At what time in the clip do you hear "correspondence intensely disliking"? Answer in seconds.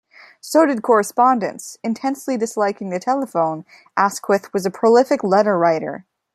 0.81-2.89